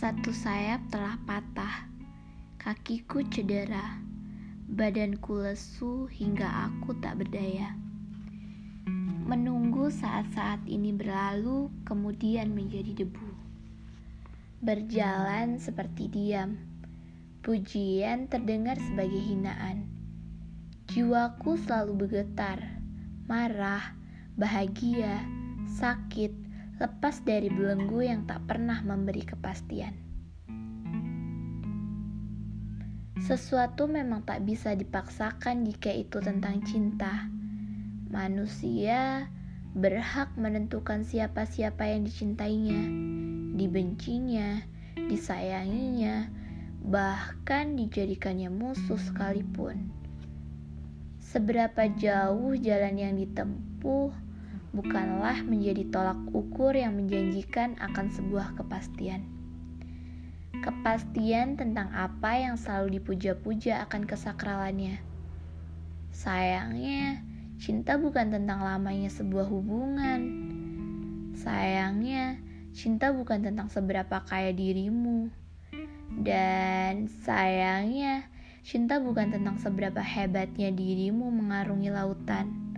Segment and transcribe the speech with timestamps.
[0.00, 1.84] Satu sayap telah patah,
[2.56, 4.00] kakiku cedera,
[4.64, 7.76] badanku lesu hingga aku tak berdaya.
[9.28, 13.28] Menunggu saat-saat ini berlalu, kemudian menjadi debu.
[14.64, 16.56] Berjalan seperti diam,
[17.44, 19.84] pujian terdengar sebagai hinaan.
[20.88, 22.80] Jiwaku selalu bergetar,
[23.28, 23.92] marah,
[24.32, 25.20] bahagia,
[25.76, 26.32] sakit,
[26.80, 29.92] lepas dari belenggu yang tak pernah memberi kepastian.
[33.20, 37.28] Sesuatu memang tak bisa dipaksakan jika itu tentang cinta.
[38.08, 39.28] Manusia
[39.76, 42.80] berhak menentukan siapa-siapa yang dicintainya,
[43.60, 44.64] dibencinya,
[44.96, 46.32] disayanginya,
[46.80, 49.92] bahkan dijadikannya musuh sekalipun.
[51.20, 54.29] Seberapa jauh jalan yang ditempuh
[54.70, 59.26] bukanlah menjadi tolak ukur yang menjanjikan akan sebuah kepastian.
[60.60, 65.00] Kepastian tentang apa yang selalu dipuja-puja akan kesakralannya.
[66.12, 67.24] Sayangnya,
[67.56, 70.20] cinta bukan tentang lamanya sebuah hubungan.
[71.34, 72.36] Sayangnya,
[72.76, 75.32] cinta bukan tentang seberapa kaya dirimu.
[76.20, 78.28] Dan sayangnya,
[78.60, 82.69] Cinta bukan tentang seberapa hebatnya dirimu mengarungi lautan,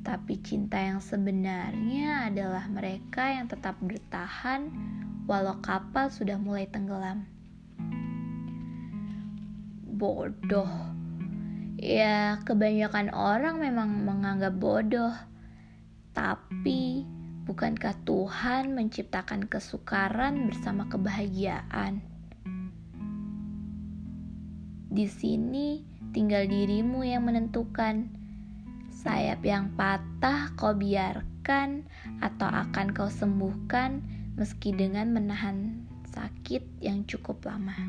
[0.00, 4.72] tapi cinta yang sebenarnya adalah mereka yang tetap bertahan
[5.28, 7.28] walau kapal sudah mulai tenggelam.
[9.84, 10.68] Bodoh.
[11.76, 15.12] Ya, kebanyakan orang memang menganggap bodoh.
[16.16, 17.04] Tapi,
[17.44, 22.00] bukankah Tuhan menciptakan kesukaran bersama kebahagiaan?
[24.90, 28.10] Di sini tinggal dirimu yang menentukan.
[29.00, 31.88] Sayap yang patah kau biarkan
[32.20, 34.04] atau akan kau sembuhkan
[34.36, 37.80] meski dengan menahan sakit yang cukup lama.